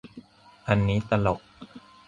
[0.67, 1.39] อันนี้ตลก